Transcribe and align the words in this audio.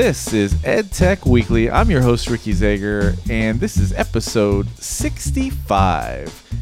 This 0.00 0.32
is 0.32 0.54
EdTech 0.54 1.26
Weekly. 1.26 1.70
I'm 1.70 1.90
your 1.90 2.00
host, 2.00 2.30
Ricky 2.30 2.54
Zager, 2.54 3.18
and 3.28 3.60
this 3.60 3.76
is 3.76 3.92
episode 3.92 4.66
65. 4.78 6.54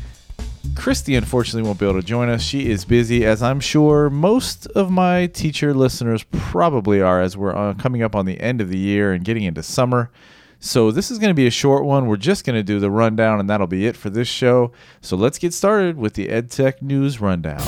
Christy 0.74 1.14
unfortunately 1.14 1.62
won't 1.64 1.78
be 1.78 1.86
able 1.86 2.00
to 2.00 2.04
join 2.04 2.28
us. 2.30 2.42
She 2.42 2.68
is 2.68 2.84
busy, 2.84 3.24
as 3.24 3.40
I'm 3.40 3.60
sure 3.60 4.10
most 4.10 4.66
of 4.66 4.90
my 4.90 5.28
teacher 5.28 5.72
listeners 5.72 6.24
probably 6.32 7.00
are, 7.00 7.22
as 7.22 7.36
we're 7.36 7.54
uh, 7.54 7.74
coming 7.74 8.02
up 8.02 8.16
on 8.16 8.26
the 8.26 8.40
end 8.40 8.60
of 8.60 8.70
the 8.70 8.76
year 8.76 9.12
and 9.12 9.24
getting 9.24 9.44
into 9.44 9.62
summer. 9.62 10.10
So, 10.58 10.90
this 10.90 11.08
is 11.08 11.20
going 11.20 11.30
to 11.30 11.34
be 11.34 11.46
a 11.46 11.52
short 11.52 11.84
one. 11.84 12.08
We're 12.08 12.16
just 12.16 12.44
going 12.44 12.56
to 12.56 12.64
do 12.64 12.80
the 12.80 12.90
rundown, 12.90 13.38
and 13.38 13.48
that'll 13.48 13.68
be 13.68 13.86
it 13.86 13.96
for 13.96 14.10
this 14.10 14.26
show. 14.26 14.72
So, 15.00 15.16
let's 15.16 15.38
get 15.38 15.54
started 15.54 15.96
with 15.96 16.14
the 16.14 16.26
EdTech 16.26 16.82
News 16.82 17.20
Rundown. 17.20 17.62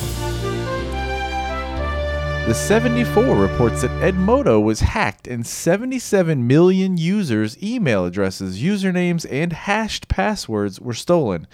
The 2.51 2.57
74 2.57 3.37
reports 3.37 3.83
that 3.83 3.93
Edmodo 4.03 4.61
was 4.61 4.81
hacked 4.81 5.29
and 5.29 5.47
77 5.47 6.49
million 6.49 6.97
users' 6.97 7.57
email 7.63 8.05
addresses, 8.05 8.61
usernames, 8.61 9.25
and 9.31 9.53
hashed 9.53 10.09
passwords 10.09 10.81
were 10.81 10.93
stolen. 10.93 11.47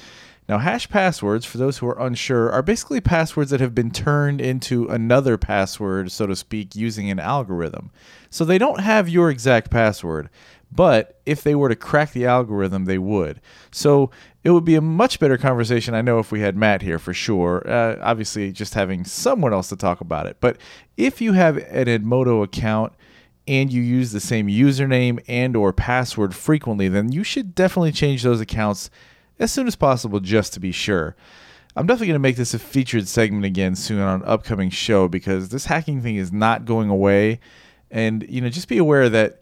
Now, 0.48 0.56
hash 0.56 0.88
passwords, 0.88 1.44
for 1.44 1.58
those 1.58 1.76
who 1.76 1.86
are 1.86 2.00
unsure, 2.00 2.50
are 2.50 2.62
basically 2.62 3.02
passwords 3.02 3.50
that 3.50 3.60
have 3.60 3.74
been 3.74 3.90
turned 3.90 4.40
into 4.40 4.88
another 4.88 5.36
password, 5.36 6.12
so 6.12 6.26
to 6.28 6.34
speak, 6.34 6.74
using 6.74 7.10
an 7.10 7.18
algorithm. 7.18 7.90
So 8.30 8.46
they 8.46 8.56
don't 8.56 8.80
have 8.80 9.06
your 9.06 9.28
exact 9.28 9.70
password, 9.70 10.30
but 10.76 11.20
if 11.26 11.42
they 11.42 11.54
were 11.54 11.68
to 11.68 11.76
crack 11.76 12.12
the 12.12 12.26
algorithm, 12.26 12.84
they 12.84 12.98
would. 12.98 13.40
So 13.70 14.10
it 14.44 14.50
would 14.50 14.64
be 14.64 14.76
a 14.76 14.80
much 14.80 15.18
better 15.18 15.36
conversation, 15.36 15.94
I 15.94 16.02
know, 16.02 16.18
if 16.18 16.30
we 16.30 16.40
had 16.40 16.56
Matt 16.56 16.82
here 16.82 16.98
for 16.98 17.14
sure. 17.14 17.68
Uh, 17.68 17.96
obviously, 18.02 18.52
just 18.52 18.74
having 18.74 19.04
someone 19.04 19.52
else 19.52 19.68
to 19.70 19.76
talk 19.76 20.00
about 20.00 20.26
it. 20.26 20.36
But 20.40 20.58
if 20.96 21.20
you 21.20 21.32
have 21.32 21.56
an 21.56 21.86
Edmodo 21.86 22.44
account, 22.44 22.92
and 23.48 23.72
you 23.72 23.80
use 23.80 24.10
the 24.10 24.18
same 24.18 24.48
username 24.48 25.22
and 25.28 25.54
or 25.54 25.72
password 25.72 26.34
frequently 26.34 26.88
then 26.88 27.12
you 27.12 27.22
should 27.22 27.54
definitely 27.54 27.92
change 27.92 28.24
those 28.24 28.40
accounts 28.40 28.90
as 29.38 29.52
soon 29.52 29.66
as 29.66 29.76
possible 29.76 30.20
just 30.20 30.52
to 30.52 30.60
be 30.60 30.72
sure. 30.72 31.14
I'm 31.74 31.86
definitely 31.86 32.08
going 32.08 32.14
to 32.14 32.20
make 32.20 32.36
this 32.36 32.54
a 32.54 32.58
featured 32.58 33.06
segment 33.06 33.44
again 33.44 33.76
soon 33.76 34.00
on 34.00 34.22
an 34.22 34.26
upcoming 34.26 34.70
show 34.70 35.08
because 35.08 35.50
this 35.50 35.66
hacking 35.66 36.00
thing 36.00 36.16
is 36.16 36.32
not 36.32 36.64
going 36.64 36.88
away. 36.88 37.40
And, 37.90 38.24
you 38.28 38.40
know, 38.40 38.48
just 38.48 38.68
be 38.68 38.78
aware 38.78 39.10
that 39.10 39.40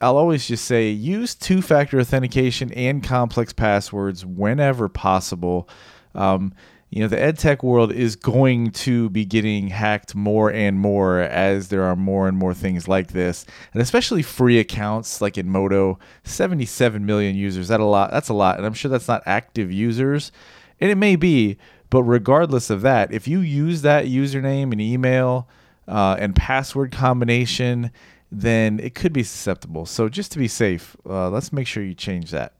I'll 0.00 0.16
always 0.16 0.46
just 0.46 0.64
say 0.64 0.90
use 0.90 1.34
two 1.34 1.60
factor 1.60 1.98
authentication 1.98 2.72
and 2.72 3.02
complex 3.02 3.52
passwords 3.52 4.24
whenever 4.24 4.88
possible. 4.88 5.68
Um, 6.14 6.54
you 6.90 7.00
know, 7.00 7.08
the 7.08 7.20
ed 7.20 7.38
tech 7.38 7.64
world 7.64 7.90
is 7.90 8.14
going 8.14 8.70
to 8.70 9.10
be 9.10 9.24
getting 9.24 9.66
hacked 9.66 10.14
more 10.14 10.52
and 10.52 10.78
more 10.78 11.18
as 11.18 11.66
there 11.66 11.82
are 11.82 11.96
more 11.96 12.28
and 12.28 12.38
more 12.38 12.54
things 12.54 12.86
like 12.86 13.08
this, 13.08 13.44
and 13.72 13.82
especially 13.82 14.22
free 14.22 14.60
accounts 14.60 15.20
like 15.20 15.34
Edmodo. 15.34 15.98
77 16.22 17.04
million 17.04 17.34
users. 17.34 17.66
That 17.66 17.80
a 17.80 17.84
lot. 17.84 18.12
That's 18.12 18.28
a 18.28 18.34
lot, 18.34 18.58
and 18.58 18.66
I'm 18.66 18.74
sure 18.74 18.88
that's 18.92 19.08
not 19.08 19.24
active 19.26 19.72
users, 19.72 20.30
and 20.80 20.88
it 20.88 20.94
may 20.96 21.16
be. 21.16 21.58
But 21.90 22.04
regardless 22.04 22.70
of 22.70 22.82
that, 22.82 23.12
if 23.12 23.26
you 23.26 23.40
use 23.40 23.82
that 23.82 24.06
username 24.06 24.70
and 24.70 24.80
email 24.80 25.48
uh, 25.88 26.16
and 26.18 26.34
password 26.34 26.92
combination, 26.92 27.90
then 28.40 28.80
it 28.80 28.94
could 28.94 29.12
be 29.12 29.22
susceptible. 29.22 29.86
So 29.86 30.08
just 30.08 30.32
to 30.32 30.38
be 30.38 30.48
safe, 30.48 30.96
uh, 31.08 31.30
let's 31.30 31.52
make 31.52 31.66
sure 31.66 31.82
you 31.82 31.94
change 31.94 32.30
that. 32.30 32.54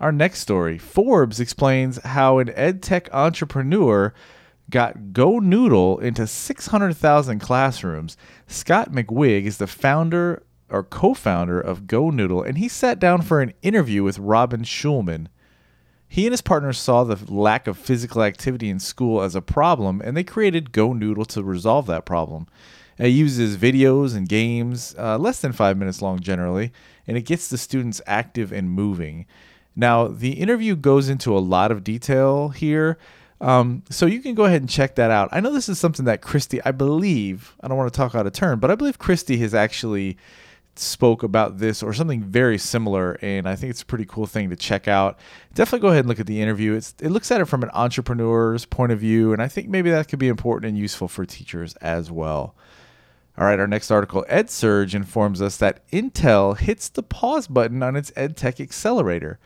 Our 0.00 0.12
next 0.12 0.40
story 0.40 0.78
Forbes 0.78 1.40
explains 1.40 1.98
how 2.02 2.38
an 2.38 2.48
edtech 2.48 3.08
entrepreneur 3.12 4.12
got 4.68 5.12
Go 5.12 5.38
Noodle 5.38 5.98
into 5.98 6.26
600,000 6.26 7.38
classrooms. 7.38 8.16
Scott 8.46 8.92
McWigg 8.92 9.44
is 9.44 9.58
the 9.58 9.66
founder 9.66 10.42
or 10.68 10.82
co 10.82 11.14
founder 11.14 11.60
of 11.60 11.86
Go 11.86 12.10
Noodle, 12.10 12.42
and 12.42 12.58
he 12.58 12.68
sat 12.68 12.98
down 12.98 13.22
for 13.22 13.40
an 13.40 13.52
interview 13.62 14.02
with 14.02 14.18
Robyn 14.18 14.62
Shulman. 14.62 15.28
He 16.08 16.26
and 16.26 16.32
his 16.32 16.42
partners 16.42 16.78
saw 16.78 17.04
the 17.04 17.18
lack 17.32 17.66
of 17.66 17.78
physical 17.78 18.22
activity 18.22 18.68
in 18.68 18.78
school 18.78 19.22
as 19.22 19.34
a 19.34 19.42
problem, 19.42 20.00
and 20.04 20.16
they 20.16 20.24
created 20.24 20.72
Go 20.72 20.92
Noodle 20.92 21.24
to 21.26 21.42
resolve 21.42 21.86
that 21.86 22.04
problem. 22.04 22.46
It 22.98 23.08
uses 23.08 23.56
videos 23.56 24.16
and 24.16 24.28
games, 24.28 24.94
uh, 24.98 25.18
less 25.18 25.40
than 25.40 25.52
five 25.52 25.76
minutes 25.76 26.00
long 26.00 26.20
generally, 26.20 26.72
and 27.06 27.16
it 27.16 27.22
gets 27.22 27.48
the 27.48 27.58
students 27.58 28.00
active 28.06 28.52
and 28.52 28.70
moving. 28.70 29.26
Now, 29.74 30.08
the 30.08 30.32
interview 30.32 30.74
goes 30.74 31.08
into 31.08 31.36
a 31.36 31.40
lot 31.40 31.70
of 31.70 31.84
detail 31.84 32.48
here. 32.48 32.98
Um, 33.38 33.82
so 33.90 34.06
you 34.06 34.20
can 34.20 34.34
go 34.34 34.46
ahead 34.46 34.62
and 34.62 34.70
check 34.70 34.94
that 34.94 35.10
out. 35.10 35.28
I 35.30 35.40
know 35.40 35.52
this 35.52 35.68
is 35.68 35.78
something 35.78 36.06
that 36.06 36.22
Christy, 36.22 36.62
I 36.64 36.72
believe, 36.72 37.54
I 37.60 37.68
don't 37.68 37.76
want 37.76 37.92
to 37.92 37.96
talk 37.96 38.14
out 38.14 38.26
of 38.26 38.32
turn, 38.32 38.58
but 38.58 38.70
I 38.70 38.74
believe 38.74 38.98
Christy 38.98 39.36
has 39.38 39.52
actually 39.54 40.16
spoke 40.78 41.22
about 41.22 41.58
this 41.58 41.82
or 41.82 41.92
something 41.92 42.22
very 42.22 42.58
similar 42.58 43.18
and 43.22 43.48
I 43.48 43.56
think 43.56 43.70
it's 43.70 43.82
a 43.82 43.86
pretty 43.86 44.04
cool 44.04 44.26
thing 44.26 44.50
to 44.50 44.56
check 44.56 44.88
out. 44.88 45.18
Definitely 45.54 45.80
go 45.80 45.88
ahead 45.88 46.00
and 46.00 46.08
look 46.08 46.20
at 46.20 46.26
the 46.26 46.40
interview. 46.40 46.74
It's 46.74 46.94
it 47.00 47.10
looks 47.10 47.30
at 47.30 47.40
it 47.40 47.46
from 47.46 47.62
an 47.62 47.70
entrepreneur's 47.72 48.66
point 48.66 48.92
of 48.92 49.00
view 49.00 49.32
and 49.32 49.42
I 49.42 49.48
think 49.48 49.68
maybe 49.68 49.90
that 49.90 50.08
could 50.08 50.18
be 50.18 50.28
important 50.28 50.68
and 50.68 50.78
useful 50.78 51.08
for 51.08 51.24
teachers 51.24 51.74
as 51.76 52.10
well. 52.10 52.54
All 53.38 53.44
right, 53.44 53.60
our 53.60 53.66
next 53.66 53.90
article 53.90 54.24
EdSurge 54.30 54.94
informs 54.94 55.42
us 55.42 55.58
that 55.58 55.86
Intel 55.90 56.56
hits 56.56 56.88
the 56.88 57.02
pause 57.02 57.46
button 57.46 57.82
on 57.82 57.94
its 57.94 58.10
EdTech 58.12 58.60
accelerator. 58.60 59.38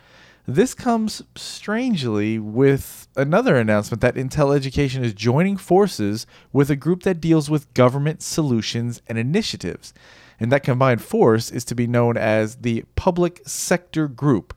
This 0.46 0.74
comes 0.74 1.22
strangely 1.34 2.38
with 2.38 3.08
another 3.16 3.56
announcement 3.56 4.00
that 4.00 4.14
Intel 4.14 4.54
Education 4.54 5.02
is 5.02 5.12
joining 5.12 5.56
forces 5.56 6.24
with 6.52 6.70
a 6.70 6.76
group 6.76 7.02
that 7.02 7.20
deals 7.20 7.50
with 7.50 7.72
government 7.74 8.22
solutions 8.22 9.02
and 9.08 9.18
initiatives. 9.18 9.92
And 10.38 10.52
that 10.52 10.62
combined 10.62 11.02
force 11.02 11.50
is 11.50 11.64
to 11.64 11.74
be 11.74 11.88
known 11.88 12.16
as 12.16 12.56
the 12.56 12.84
Public 12.94 13.42
Sector 13.44 14.06
Group. 14.06 14.54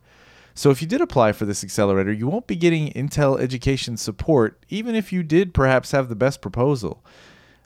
So 0.53 0.69
if 0.69 0.79
you 0.79 0.87
did 0.87 1.01
apply 1.01 1.31
for 1.31 1.45
this 1.45 1.63
accelerator, 1.63 2.13
you 2.13 2.27
won't 2.27 2.45
be 2.45 2.55
getting 2.55 2.93
Intel 2.93 3.39
Education 3.39 3.97
support, 3.97 4.63
even 4.69 4.93
if 4.93 5.11
you 5.11 5.23
did 5.23 5.55
perhaps 5.55 5.89
have 5.89 6.07
the 6.07 6.15
best 6.15 6.39
proposal. 6.39 7.03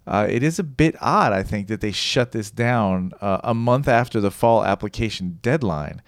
Uh, 0.08 0.26
it 0.30 0.42
is 0.42 0.58
a 0.58 0.64
bit 0.64 0.96
odd, 1.02 1.34
I 1.34 1.44
think, 1.44 1.68
that 1.68 1.82
they 1.82 1.92
shut 1.92 2.32
this 2.32 2.50
down 2.50 3.12
uh, 3.20 3.42
a 3.44 3.54
month 3.54 3.88
after 3.88 4.22
the 4.22 4.32
fall 4.32 4.64
application 4.64 5.40
deadline 5.42 6.02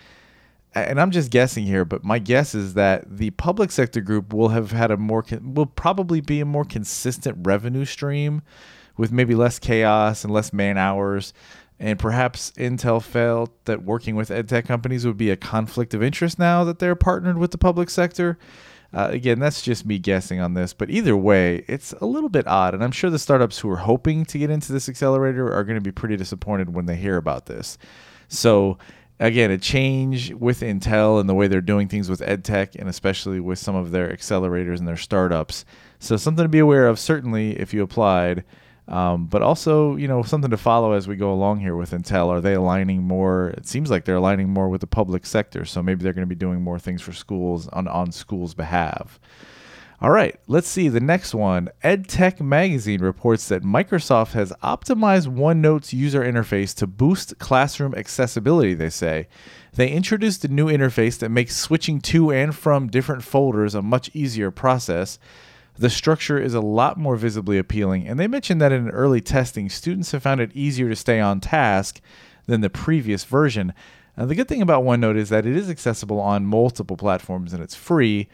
and 0.73 1.01
I'm 1.01 1.11
just 1.11 1.31
guessing 1.31 1.65
here, 1.65 1.83
but 1.83 2.03
my 2.03 2.19
guess 2.19 2.53
is 2.53 2.75
that 2.75 3.17
the 3.17 3.31
public 3.31 3.71
sector 3.71 4.01
group 4.01 4.33
will 4.33 4.49
have 4.49 4.71
had 4.71 4.91
a 4.91 4.97
more 4.97 5.25
will 5.41 5.65
probably 5.65 6.21
be 6.21 6.41
a 6.41 6.45
more 6.45 6.65
consistent 6.65 7.37
revenue 7.41 7.85
stream 7.85 8.41
with 8.95 9.11
maybe 9.11 9.33
less 9.33 9.57
chaos 9.57 10.23
and 10.23 10.31
less 10.31 10.53
man 10.53 10.77
hours. 10.77 11.33
And 11.79 11.97
perhaps 11.97 12.51
Intel 12.57 13.01
felt 13.01 13.65
that 13.65 13.83
working 13.83 14.15
with 14.15 14.29
edtech 14.29 14.65
companies 14.65 15.05
would 15.05 15.17
be 15.17 15.31
a 15.31 15.37
conflict 15.37 15.93
of 15.93 16.03
interest 16.03 16.37
now 16.37 16.63
that 16.65 16.79
they're 16.79 16.95
partnered 16.95 17.37
with 17.37 17.51
the 17.51 17.57
public 17.57 17.89
sector. 17.89 18.37
Uh, 18.93 19.09
again, 19.11 19.39
that's 19.39 19.61
just 19.61 19.85
me 19.85 19.99
guessing 19.99 20.39
on 20.39 20.55
this, 20.55 20.73
but 20.73 20.89
either 20.89 21.15
way, 21.15 21.63
it's 21.67 21.93
a 22.01 22.05
little 22.05 22.29
bit 22.29 22.47
odd. 22.47 22.73
And 22.73 22.83
I'm 22.83 22.91
sure 22.91 23.09
the 23.09 23.19
startups 23.19 23.59
who 23.59 23.69
are 23.69 23.77
hoping 23.77 24.25
to 24.25 24.39
get 24.39 24.49
into 24.49 24.73
this 24.73 24.89
accelerator 24.89 25.53
are 25.53 25.63
going 25.63 25.77
to 25.77 25.81
be 25.81 25.91
pretty 25.91 26.17
disappointed 26.17 26.73
when 26.73 26.87
they 26.87 26.95
hear 26.95 27.17
about 27.17 27.45
this. 27.45 27.77
So, 28.29 28.79
again, 29.19 29.51
a 29.51 29.57
change 29.57 30.33
with 30.33 30.61
Intel 30.61 31.19
and 31.19 31.29
the 31.29 31.35
way 31.35 31.47
they're 31.47 31.61
doing 31.61 31.87
things 31.87 32.09
with 32.09 32.21
EdTech 32.21 32.75
and 32.75 32.89
especially 32.89 33.39
with 33.39 33.59
some 33.59 33.75
of 33.75 33.91
their 33.91 34.09
accelerators 34.09 34.79
and 34.79 34.87
their 34.87 34.97
startups. 34.97 35.65
So 35.99 36.17
something 36.17 36.45
to 36.45 36.49
be 36.49 36.59
aware 36.59 36.87
of, 36.87 36.97
certainly, 36.97 37.59
if 37.59 37.73
you 37.73 37.83
applied. 37.83 38.43
Um, 38.89 39.27
but 39.27 39.43
also, 39.43 39.95
you 39.97 40.07
know, 40.07 40.23
something 40.23 40.49
to 40.49 40.57
follow 40.57 40.93
as 40.93 41.07
we 41.07 41.15
go 41.15 41.31
along 41.31 41.59
here 41.59 41.75
with 41.75 41.91
Intel. 41.91 42.27
Are 42.27 42.41
they 42.41 42.55
aligning 42.55 43.03
more? 43.03 43.49
It 43.49 43.67
seems 43.67 43.91
like 43.91 44.03
they're 44.03 44.15
aligning 44.15 44.49
more 44.49 44.67
with 44.67 44.81
the 44.81 44.87
public 44.87 45.27
sector. 45.27 45.63
So 45.63 45.83
maybe 45.83 46.03
they're 46.03 46.13
going 46.13 46.27
to 46.27 46.35
be 46.35 46.35
doing 46.35 46.63
more 46.63 46.79
things 46.79 47.03
for 47.03 47.13
schools 47.13 47.67
on, 47.67 47.87
on 47.87 48.11
schools' 48.11 48.55
behalf. 48.55 49.19
All 50.01 50.11
right, 50.11 50.39
let's 50.47 50.69
see 50.69 50.87
the 50.87 51.01
next 51.01 51.35
one. 51.35 51.69
EdTech 51.83 52.39
Magazine 52.39 53.01
reports 53.01 53.49
that 53.49 53.63
Microsoft 53.63 54.31
has 54.31 54.53
optimized 54.63 55.27
OneNote's 55.27 55.93
user 55.93 56.21
interface 56.21 56.73
to 56.75 56.87
boost 56.87 57.37
classroom 57.37 57.93
accessibility, 57.93 58.73
they 58.73 58.89
say. 58.89 59.27
They 59.73 59.89
introduced 59.89 60.45
a 60.45 60.47
new 60.47 60.67
interface 60.67 61.19
that 61.19 61.29
makes 61.29 61.57
switching 61.57 61.99
to 62.01 62.31
and 62.31 62.55
from 62.55 62.87
different 62.87 63.23
folders 63.23 63.75
a 63.75 63.81
much 63.81 64.09
easier 64.13 64.51
process. 64.51 65.19
The 65.79 65.89
structure 65.89 66.37
is 66.37 66.53
a 66.53 66.61
lot 66.61 66.97
more 66.97 67.15
visibly 67.15 67.57
appealing, 67.57 68.07
and 68.07 68.19
they 68.19 68.27
mentioned 68.27 68.59
that 68.61 68.71
in 68.73 68.89
early 68.89 69.21
testing, 69.21 69.69
students 69.69 70.11
have 70.11 70.21
found 70.21 70.41
it 70.41 70.51
easier 70.53 70.89
to 70.89 70.95
stay 70.95 71.19
on 71.19 71.39
task 71.39 72.01
than 72.47 72.61
the 72.61 72.69
previous 72.69 73.23
version. 73.23 73.73
Now, 74.17 74.25
the 74.25 74.35
good 74.35 74.49
thing 74.49 74.61
about 74.61 74.83
OneNote 74.83 75.17
is 75.17 75.29
that 75.29 75.45
it 75.45 75.55
is 75.55 75.69
accessible 75.69 76.19
on 76.19 76.45
multiple 76.45 76.97
platforms 76.97 77.53
and 77.53 77.63
it's 77.63 77.75
free 77.75 78.27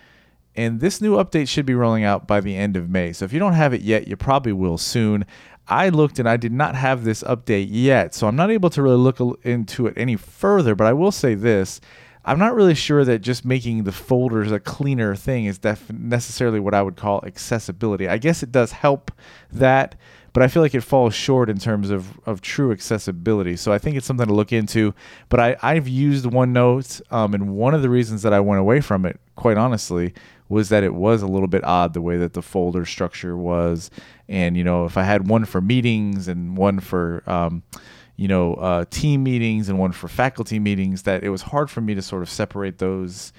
and 0.56 0.80
this 0.80 1.02
new 1.02 1.16
update 1.18 1.50
should 1.50 1.66
be 1.66 1.76
rolling 1.76 2.04
out 2.04 2.28
by 2.28 2.40
the 2.40 2.56
end 2.56 2.78
of 2.78 2.90
May. 2.90 3.12
So 3.12 3.26
if 3.26 3.34
you 3.34 3.40
don't 3.40 3.54
have 3.54 3.74
it 3.74 3.82
yet, 3.82 4.08
you 4.08 4.16
probably 4.16 4.54
will 4.54 4.78
soon. 4.78 5.26
I 5.68 5.90
looked 5.90 6.20
and 6.20 6.30
I 6.30 6.38
did 6.38 6.54
not 6.54 6.76
have 6.76 7.04
this 7.04 7.24
update 7.24 7.68
yet, 7.70 8.14
so 8.14 8.28
I'm 8.28 8.36
not 8.36 8.52
able 8.52 8.70
to 8.70 8.82
really 8.82 8.98
look 8.98 9.20
into 9.44 9.88
it 9.88 9.96
any 9.98 10.16
further. 10.16 10.76
But 10.76 10.88
I 10.88 10.94
will 10.94 11.12
say 11.12 11.36
this 11.36 11.82
I'm 12.26 12.40
not 12.40 12.56
really 12.56 12.74
sure 12.74 13.06
that 13.06 13.20
just 13.20 13.46
making 13.46 13.84
the 13.84 13.92
folders 13.92 14.52
a 14.52 14.60
cleaner 14.60 15.16
thing 15.16 15.46
is 15.46 15.60
def- 15.60 15.92
necessarily 15.92 16.60
what 16.60 16.74
I 16.74 16.82
would 16.82 16.96
call 16.96 17.24
accessibility. 17.24 18.08
I 18.08 18.18
guess 18.18 18.42
it 18.42 18.52
does 18.52 18.72
help 18.72 19.12
that, 19.52 19.94
but 20.34 20.42
I 20.42 20.48
feel 20.48 20.64
like 20.64 20.74
it 20.74 20.82
falls 20.82 21.14
short 21.14 21.52
in 21.52 21.60
terms 21.60 21.92
of, 21.92 22.20
of 22.26 22.42
true 22.42 22.72
accessibility. 22.72 23.56
So 23.56 23.72
I 23.72 23.78
think 23.78 23.96
it's 23.96 24.08
something 24.08 24.26
to 24.26 24.34
look 24.34 24.52
into. 24.52 24.96
But 25.30 25.40
I, 25.40 25.56
I've 25.62 25.88
used 25.88 26.26
OneNote, 26.26 27.02
um, 27.14 27.36
and 27.36 27.56
one 27.56 27.76
of 27.76 27.84
the 27.84 27.90
reasons 27.90 28.24
that 28.24 28.34
I 28.34 28.40
went 28.40 28.60
away 28.60 28.82
from 28.82 29.06
it, 29.06 29.20
quite 29.36 29.58
honestly, 29.58 30.14
was 30.50 30.70
that 30.70 30.84
it 30.84 30.96
was 30.96 31.22
a 31.22 31.28
little 31.28 31.48
bit 31.48 31.64
odd 31.64 31.94
the 31.94 32.02
way 32.02 32.18
that 32.18 32.34
the 32.34 32.42
folder 32.42 32.86
structure 32.86 33.38
was. 33.38 33.92
And, 34.28 34.58
you 34.58 34.64
know, 34.64 34.86
if 34.86 34.98
I 34.98 35.04
had 35.04 35.28
one 35.28 35.46
for 35.46 35.62
meetings 35.62 36.28
and 36.28 36.58
one 36.58 36.80
for, 36.80 37.24
um, 37.28 37.62
you 38.18 38.28
know, 38.28 38.54
uh, 38.56 38.86
team 38.90 39.24
meetings 39.24 39.70
and 39.70 39.78
one 39.78 39.92
for 39.92 40.08
faculty 40.08 40.60
meetings, 40.60 41.04
that 41.04 41.24
it 41.24 41.30
was 41.30 41.44
hard 41.44 41.70
for 41.70 41.82
me 41.82 41.96
to 41.96 42.02
sort 42.02 42.22
of 42.22 42.30
separate 42.30 42.78
those 42.78 43.34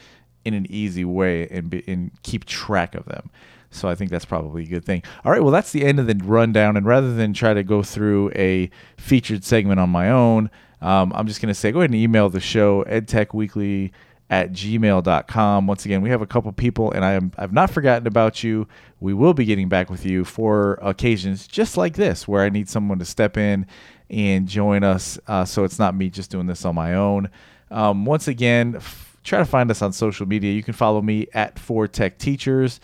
in 0.45 0.55
an 0.55 0.67
easy 0.71 1.05
way 1.05 1.49
and, 1.49 1.71
be, 1.71 1.83
and 1.87 2.11
keep 2.23 2.45
track 2.45 2.95
of 2.95 3.05
them. 3.07 3.31
So 3.71 3.89
I 3.89 3.95
think 3.95 4.11
that's 4.11 4.25
probably 4.25 4.63
a 4.63 4.67
good 4.67 4.85
thing. 4.85 5.03
All 5.25 5.33
right, 5.33 5.43
well, 5.43 5.53
that's 5.53 5.73
the 5.73 5.85
end 5.85 5.99
of 5.99 6.07
the 6.07 6.19
rundown. 6.25 6.77
And 6.77 6.87
rather 6.87 7.13
than 7.15 7.33
try 7.33 7.53
to 7.55 7.63
go 7.63 7.83
through 7.83 8.31
a 8.35 8.71
featured 8.97 9.45
segment 9.45 9.81
on 9.81 9.91
my 9.91 10.11
own, 10.11 10.51
um, 10.81 11.13
I'm 11.15 11.27
just 11.27 11.41
going 11.41 11.49
to 11.49 11.55
say 11.55 11.73
go 11.73 11.81
ahead 11.81 11.91
and 11.91 11.99
email 11.99 12.29
the 12.29 12.41
show, 12.41 12.85
edtechweekly 12.85 13.91
at 14.29 14.53
gmail.com. 14.53 15.67
Once 15.67 15.85
again, 15.85 16.03
we 16.03 16.11
have 16.11 16.23
a 16.23 16.27
couple 16.27 16.53
people, 16.53 16.91
and 16.93 17.05
I 17.05 17.13
am, 17.13 17.33
I've 17.39 17.53
not 17.53 17.71
forgotten 17.71 18.07
about 18.07 18.43
you. 18.43 18.67
We 19.01 19.15
will 19.15 19.35
be 19.35 19.45
getting 19.45 19.69
back 19.69 19.91
with 19.91 20.05
you 20.05 20.25
for 20.25 20.75
occasions 20.83 21.47
just 21.47 21.77
like 21.77 21.95
this, 21.95 22.27
where 22.27 22.43
I 22.43 22.49
need 22.49 22.69
someone 22.69 22.99
to 22.99 23.05
step 23.05 23.37
in 23.37 23.67
and 24.09 24.49
join 24.49 24.85
us 24.85 25.19
uh, 25.27 25.45
so 25.45 25.65
it's 25.65 25.79
not 25.79 25.95
me 25.95 26.09
just 26.11 26.31
doing 26.31 26.47
this 26.47 26.65
on 26.65 26.75
my 26.75 26.95
own. 26.95 27.29
Um, 27.71 28.05
once 28.05 28.29
again, 28.29 28.77
f- 28.77 29.17
try 29.25 29.39
to 29.39 29.45
find 29.45 29.71
us 29.71 29.83
on 29.83 29.93
social 29.93 30.27
media. 30.27 30.53
You 30.53 30.63
can 30.63 30.75
follow 30.75 31.03
me 31.03 31.27
at 31.35 31.59
Four 31.59 31.89
Tech 31.89 32.19
Teachers. 32.19 32.81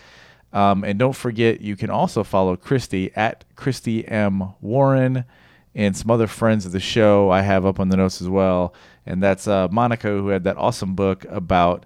Um, 0.51 0.83
and 0.83 0.99
don't 0.99 1.15
forget, 1.15 1.61
you 1.61 1.75
can 1.75 1.89
also 1.89 2.23
follow 2.23 2.55
Christy 2.55 3.11
at 3.15 3.43
Christy 3.55 4.07
M. 4.07 4.53
Warren 4.61 5.25
and 5.73 5.97
some 5.97 6.11
other 6.11 6.27
friends 6.27 6.65
of 6.65 6.71
the 6.71 6.79
show 6.79 7.31
I 7.31 7.41
have 7.41 7.65
up 7.65 7.79
on 7.79 7.89
the 7.89 7.97
notes 7.97 8.21
as 8.21 8.29
well. 8.29 8.73
And 9.05 9.21
that's 9.21 9.47
uh, 9.47 9.67
Monica, 9.69 10.09
who 10.09 10.27
had 10.27 10.43
that 10.43 10.57
awesome 10.57 10.93
book 10.93 11.25
about 11.29 11.85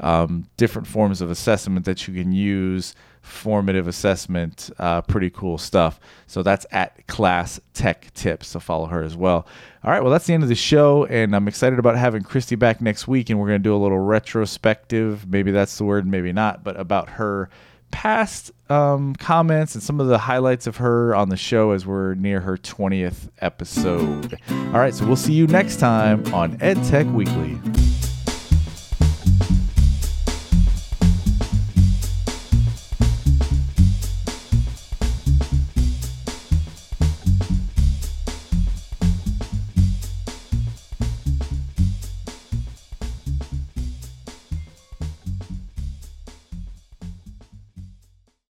um, 0.00 0.48
different 0.56 0.86
forms 0.86 1.20
of 1.20 1.30
assessment 1.30 1.84
that 1.86 2.06
you 2.06 2.14
can 2.14 2.32
use, 2.32 2.94
formative 3.22 3.88
assessment, 3.88 4.70
uh, 4.78 5.02
pretty 5.02 5.30
cool 5.30 5.56
stuff. 5.56 5.98
So 6.26 6.42
that's 6.42 6.66
at 6.70 7.06
Class 7.06 7.60
Tech 7.72 8.12
Tips. 8.14 8.48
So 8.48 8.60
follow 8.60 8.86
her 8.86 9.02
as 9.02 9.16
well. 9.16 9.46
All 9.82 9.90
right, 9.90 10.02
well, 10.02 10.12
that's 10.12 10.26
the 10.26 10.34
end 10.34 10.42
of 10.42 10.48
the 10.48 10.54
show. 10.54 11.06
And 11.06 11.34
I'm 11.34 11.48
excited 11.48 11.78
about 11.78 11.96
having 11.96 12.22
Christy 12.22 12.56
back 12.56 12.80
next 12.80 13.08
week. 13.08 13.30
And 13.30 13.38
we're 13.38 13.48
going 13.48 13.60
to 13.60 13.68
do 13.68 13.74
a 13.74 13.78
little 13.78 13.98
retrospective. 13.98 15.26
Maybe 15.26 15.50
that's 15.50 15.78
the 15.78 15.84
word, 15.84 16.06
maybe 16.06 16.32
not, 16.32 16.64
but 16.64 16.78
about 16.78 17.10
her 17.10 17.48
past 17.90 18.50
um, 18.68 19.14
comments 19.14 19.74
and 19.74 19.82
some 19.82 20.00
of 20.00 20.08
the 20.08 20.18
highlights 20.18 20.66
of 20.66 20.78
her 20.78 21.14
on 21.14 21.28
the 21.28 21.36
show 21.36 21.70
as 21.70 21.86
we're 21.86 22.14
near 22.14 22.40
her 22.40 22.56
20th 22.56 23.28
episode. 23.38 24.36
All 24.50 24.80
right, 24.80 24.92
so 24.92 25.06
we'll 25.06 25.16
see 25.16 25.32
you 25.32 25.46
next 25.46 25.76
time 25.76 26.26
on 26.34 26.58
EdTech 26.58 27.12
Weekly. 27.14 27.83